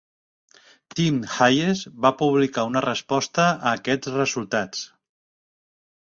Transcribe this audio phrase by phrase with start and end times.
[0.99, 4.83] Tim Hayes va publicar una resposta a aquests resultats.